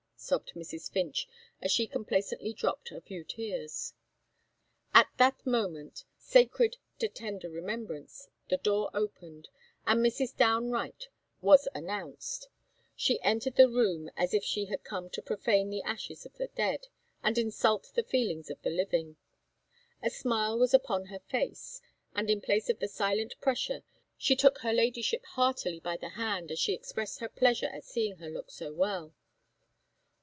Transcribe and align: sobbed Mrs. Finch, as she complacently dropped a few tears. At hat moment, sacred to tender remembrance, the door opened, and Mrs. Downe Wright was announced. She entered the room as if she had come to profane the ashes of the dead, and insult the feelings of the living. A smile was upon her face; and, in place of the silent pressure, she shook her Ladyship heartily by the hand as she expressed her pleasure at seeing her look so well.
sobbed 0.23 0.51
Mrs. 0.55 0.91
Finch, 0.91 1.27
as 1.63 1.71
she 1.71 1.87
complacently 1.87 2.53
dropped 2.53 2.91
a 2.91 3.01
few 3.01 3.23
tears. 3.23 3.95
At 4.93 5.07
hat 5.17 5.43
moment, 5.47 6.05
sacred 6.15 6.77
to 6.99 7.07
tender 7.09 7.49
remembrance, 7.49 8.29
the 8.47 8.57
door 8.57 8.91
opened, 8.93 9.49
and 9.87 9.99
Mrs. 10.05 10.37
Downe 10.37 10.69
Wright 10.69 11.07
was 11.41 11.67
announced. 11.73 12.49
She 12.95 13.19
entered 13.23 13.55
the 13.55 13.67
room 13.67 14.11
as 14.15 14.35
if 14.35 14.43
she 14.43 14.65
had 14.65 14.83
come 14.83 15.09
to 15.09 15.23
profane 15.23 15.71
the 15.71 15.81
ashes 15.81 16.23
of 16.23 16.37
the 16.37 16.49
dead, 16.49 16.87
and 17.23 17.35
insult 17.39 17.91
the 17.95 18.03
feelings 18.03 18.51
of 18.51 18.61
the 18.61 18.69
living. 18.69 19.17
A 20.03 20.11
smile 20.11 20.55
was 20.59 20.71
upon 20.71 21.05
her 21.05 21.19
face; 21.19 21.81
and, 22.13 22.29
in 22.29 22.41
place 22.41 22.69
of 22.69 22.77
the 22.77 22.87
silent 22.87 23.33
pressure, 23.41 23.81
she 24.19 24.37
shook 24.37 24.59
her 24.59 24.71
Ladyship 24.71 25.25
heartily 25.33 25.79
by 25.79 25.97
the 25.97 26.09
hand 26.09 26.51
as 26.51 26.59
she 26.59 26.73
expressed 26.73 27.21
her 27.21 27.27
pleasure 27.29 27.69
at 27.69 27.85
seeing 27.85 28.17
her 28.17 28.29
look 28.29 28.51
so 28.51 28.71
well. 28.71 29.15